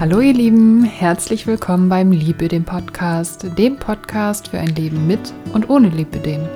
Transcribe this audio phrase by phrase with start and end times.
[0.00, 5.32] Hallo ihr Lieben, herzlich willkommen beim Liebe dem Podcast, dem Podcast für ein Leben mit
[5.52, 6.48] und ohne Lipödem.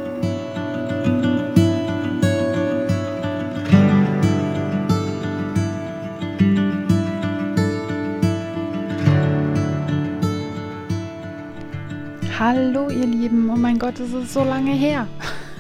[12.38, 15.06] Hallo ihr Lieben, oh mein Gott, es ist so lange her.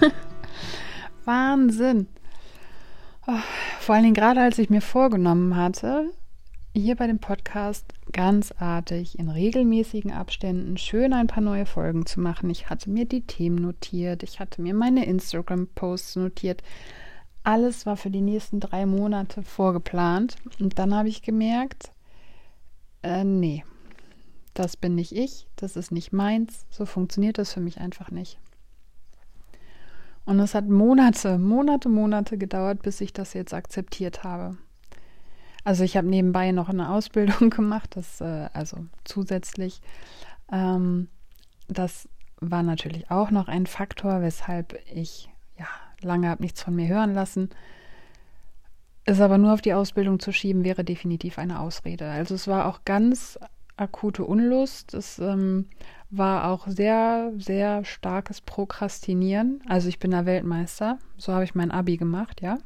[1.24, 2.08] Wahnsinn.
[3.26, 3.32] Oh,
[3.80, 6.10] vor allen Dingen gerade als ich mir vorgenommen hatte,
[6.80, 12.50] hier bei dem Podcast ganzartig in regelmäßigen Abständen schön ein paar neue Folgen zu machen.
[12.50, 16.62] Ich hatte mir die Themen notiert, ich hatte mir meine Instagram-Posts notiert.
[17.44, 20.36] Alles war für die nächsten drei Monate vorgeplant.
[20.60, 21.92] Und dann habe ich gemerkt,
[23.02, 23.64] äh, nee,
[24.52, 28.38] das bin nicht ich, das ist nicht meins, so funktioniert das für mich einfach nicht.
[30.24, 34.56] Und es hat Monate, Monate, Monate gedauert, bis ich das jetzt akzeptiert habe.
[35.66, 39.80] Also ich habe nebenbei noch eine Ausbildung gemacht, das äh, also zusätzlich.
[40.52, 41.08] Ähm,
[41.66, 42.08] das
[42.40, 45.66] war natürlich auch noch ein Faktor, weshalb ich ja
[46.02, 47.50] lange habe nichts von mir hören lassen.
[49.06, 52.08] Es aber nur auf die Ausbildung zu schieben, wäre definitiv eine Ausrede.
[52.08, 53.36] Also es war auch ganz
[53.76, 54.94] akute Unlust.
[54.94, 55.66] Es ähm,
[56.10, 59.64] war auch sehr, sehr starkes Prokrastinieren.
[59.68, 61.00] Also ich bin da Weltmeister.
[61.16, 62.58] So habe ich mein Abi gemacht, ja.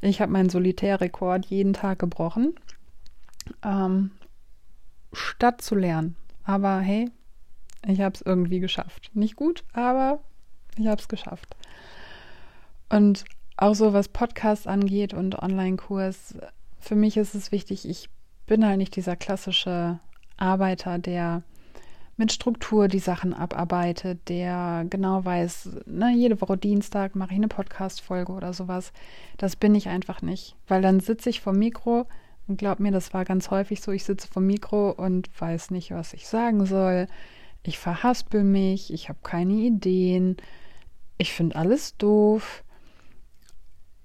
[0.00, 2.54] Ich habe meinen Solitärrekord jeden Tag gebrochen,
[3.64, 4.10] ähm,
[5.12, 6.16] statt zu lernen.
[6.44, 7.10] Aber hey,
[7.86, 9.10] ich habe es irgendwie geschafft.
[9.14, 10.20] Nicht gut, aber
[10.76, 11.56] ich habe es geschafft.
[12.88, 13.24] Und
[13.56, 16.36] auch so was Podcast angeht und Online-Kurs,
[16.78, 18.08] für mich ist es wichtig, ich
[18.46, 20.00] bin halt nicht dieser klassische
[20.36, 21.42] Arbeiter, der
[22.16, 27.48] mit Struktur die Sachen abarbeitet, der genau weiß, ne, jede Woche Dienstag mache ich eine
[27.48, 28.92] Podcast-Folge oder sowas.
[29.36, 32.06] Das bin ich einfach nicht, weil dann sitze ich vom Mikro
[32.46, 35.90] und glaub mir, das war ganz häufig so, ich sitze vom Mikro und weiß nicht,
[35.90, 37.08] was ich sagen soll.
[37.62, 40.36] Ich verhaspel mich, ich habe keine Ideen,
[41.16, 42.63] ich finde alles doof.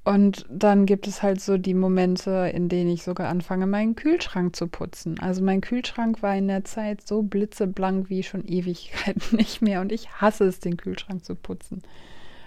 [0.04, 4.56] Und dann gibt es halt so die Momente, in denen ich sogar anfange, meinen Kühlschrank
[4.56, 5.20] zu putzen.
[5.20, 9.82] Also mein Kühlschrank war in der Zeit so blitzeblank wie schon Ewigkeiten nicht mehr.
[9.82, 11.84] Und ich hasse es, den Kühlschrank zu putzen.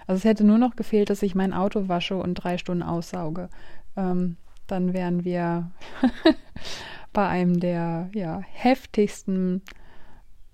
[0.07, 3.49] Also es hätte nur noch gefehlt, dass ich mein Auto wasche und drei Stunden aussauge.
[3.95, 4.37] Ähm,
[4.67, 5.71] dann wären wir
[7.13, 9.61] bei einem der ja, heftigsten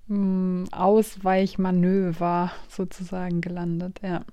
[0.07, 3.99] mh, mm, Ausweichmanöver sozusagen gelandet.
[4.03, 4.23] Ja.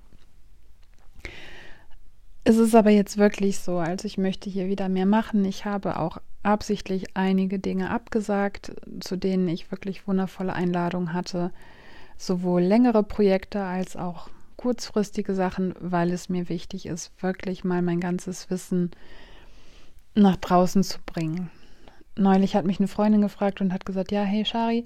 [2.49, 5.43] Es ist aber jetzt wirklich so, also ich möchte hier wieder mehr machen.
[5.43, 8.71] Ich habe auch absichtlich einige Dinge abgesagt,
[9.01, 11.51] zu denen ich wirklich wundervolle Einladungen hatte.
[12.17, 17.99] Sowohl längere Projekte als auch kurzfristige Sachen, weil es mir wichtig ist, wirklich mal mein
[17.99, 18.91] ganzes Wissen
[20.15, 21.49] nach draußen zu bringen.
[22.15, 24.85] Neulich hat mich eine Freundin gefragt und hat gesagt, ja, hey Shari,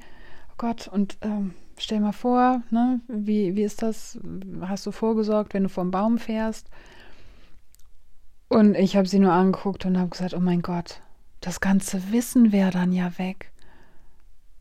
[0.50, 4.20] oh Gott, und ähm, stell mal vor, ne, wie, wie ist das?
[4.62, 6.68] Hast du vorgesorgt, wenn du vom Baum fährst?
[8.52, 11.02] Und ich habe sie nur angeguckt und habe gesagt, oh mein Gott,
[11.40, 13.50] das ganze Wissen wäre dann ja weg.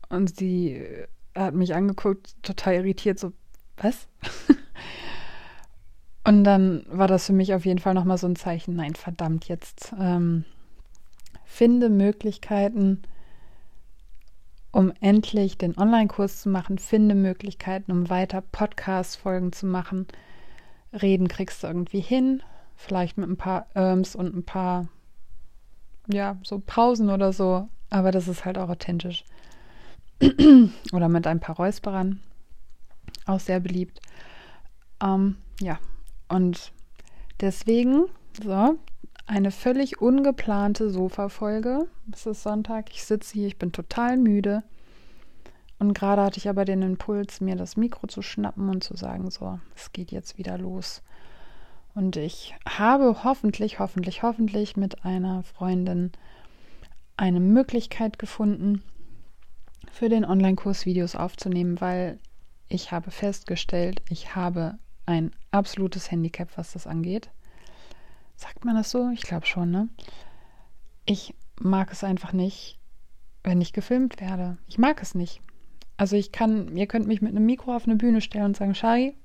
[0.07, 3.33] Und sie äh, hat mich angeguckt, total irritiert, so,
[3.75, 4.07] was?
[6.25, 9.49] und dann war das für mich auf jeden Fall nochmal so ein Zeichen, nein, verdammt,
[9.49, 10.45] jetzt ähm,
[11.43, 13.01] finde Möglichkeiten,
[14.71, 20.07] um endlich den Online-Kurs zu machen, finde Möglichkeiten, um weiter Podcast-Folgen zu machen.
[20.93, 22.41] Reden kriegst du irgendwie hin,
[22.75, 24.87] Vielleicht mit ein paar Irms und ein paar,
[26.07, 27.67] ja, so Pausen oder so.
[27.89, 29.23] Aber das ist halt auch authentisch.
[30.93, 32.21] oder mit ein paar Räusperern.
[33.25, 33.99] Auch sehr beliebt.
[35.03, 35.79] Ähm, ja,
[36.27, 36.71] und
[37.39, 38.05] deswegen,
[38.41, 38.77] so,
[39.27, 41.87] eine völlig ungeplante Sofa-Folge.
[42.11, 44.63] Es ist Sonntag, ich sitze hier, ich bin total müde.
[45.79, 49.31] Und gerade hatte ich aber den Impuls, mir das Mikro zu schnappen und zu sagen,
[49.31, 51.01] so, es geht jetzt wieder los.
[51.93, 56.11] Und ich habe hoffentlich, hoffentlich, hoffentlich mit einer Freundin
[57.17, 58.81] eine Möglichkeit gefunden,
[59.91, 62.19] für den Online-Kurs Videos aufzunehmen, weil
[62.69, 67.29] ich habe festgestellt, ich habe ein absolutes Handicap, was das angeht.
[68.35, 69.09] Sagt man das so?
[69.09, 69.89] Ich glaube schon, ne?
[71.05, 72.79] Ich mag es einfach nicht,
[73.43, 74.57] wenn ich gefilmt werde.
[74.67, 75.41] Ich mag es nicht.
[75.97, 78.73] Also ich kann, ihr könnt mich mit einem Mikro auf eine Bühne stellen und sagen,
[78.73, 79.15] Shari,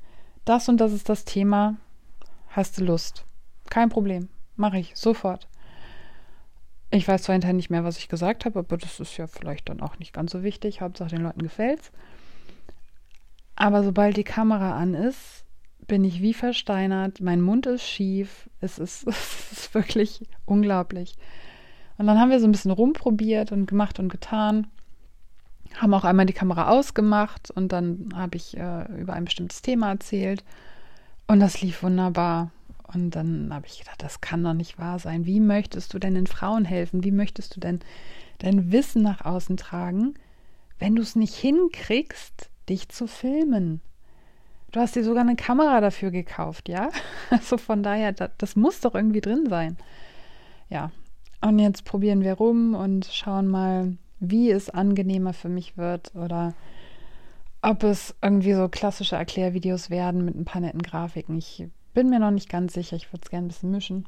[0.44, 1.76] das und das ist das Thema,
[2.56, 3.26] Hast du Lust?
[3.68, 4.30] Kein Problem.
[4.54, 5.46] Mache ich sofort.
[6.90, 9.68] Ich weiß zwar hinterher nicht mehr, was ich gesagt habe, aber das ist ja vielleicht
[9.68, 10.80] dann auch nicht ganz so wichtig.
[10.80, 11.92] Hauptsache den Leuten gefällt's.
[13.56, 15.44] Aber sobald die Kamera an ist,
[15.86, 17.20] bin ich wie versteinert.
[17.20, 18.48] Mein Mund ist schief.
[18.62, 21.14] Es ist, es ist wirklich unglaublich.
[21.98, 24.66] Und dann haben wir so ein bisschen rumprobiert und gemacht und getan.
[25.74, 29.90] Haben auch einmal die Kamera ausgemacht und dann habe ich äh, über ein bestimmtes Thema
[29.90, 30.42] erzählt.
[31.26, 32.50] Und das lief wunderbar.
[32.92, 35.26] Und dann habe ich gedacht, das kann doch nicht wahr sein.
[35.26, 37.02] Wie möchtest du denn den Frauen helfen?
[37.02, 37.80] Wie möchtest du denn
[38.38, 40.14] dein Wissen nach außen tragen,
[40.78, 43.80] wenn du es nicht hinkriegst, dich zu filmen?
[44.70, 46.90] Du hast dir sogar eine Kamera dafür gekauft, ja?
[47.30, 49.76] Also von daher, das, das muss doch irgendwie drin sein.
[50.68, 50.90] Ja,
[51.40, 56.54] und jetzt probieren wir rum und schauen mal, wie es angenehmer für mich wird oder
[57.66, 61.36] ob es irgendwie so klassische Erklärvideos werden mit ein paar netten Grafiken.
[61.36, 62.94] Ich bin mir noch nicht ganz sicher.
[62.94, 64.06] Ich würde es gerne ein bisschen mischen.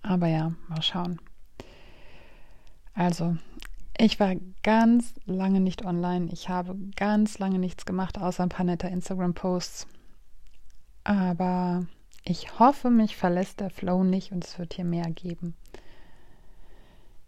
[0.00, 1.20] Aber ja, mal schauen.
[2.94, 3.36] Also,
[3.98, 6.32] ich war ganz lange nicht online.
[6.32, 9.86] Ich habe ganz lange nichts gemacht, außer ein paar nette Instagram-Posts.
[11.04, 11.86] Aber
[12.24, 15.54] ich hoffe, mich verlässt der Flow nicht und es wird hier mehr geben.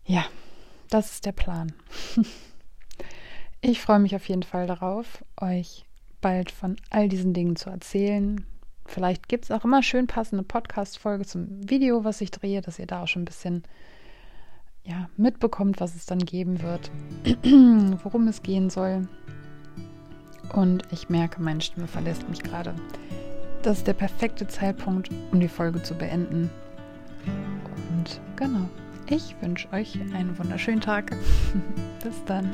[0.07, 0.25] Ja,
[0.89, 1.75] das ist der Plan.
[3.67, 5.87] Ich freue mich auf jeden Fall darauf, euch
[6.21, 8.45] bald von all diesen Dingen zu erzählen.
[8.85, 12.87] Vielleicht gibt es auch immer schön passende Podcast-Folge zum Video, was ich drehe, dass ihr
[12.87, 13.63] da auch schon ein bisschen
[14.83, 16.91] ja, mitbekommt, was es dann geben wird,
[18.03, 19.09] worum es gehen soll.
[20.53, 22.75] Und ich merke, meine Stimme verlässt mich gerade.
[23.63, 26.51] Das ist der perfekte Zeitpunkt, um die Folge zu beenden.
[27.89, 28.69] Und genau,
[29.11, 31.11] ich wünsche euch einen wunderschönen Tag.
[32.03, 32.51] Bis dann.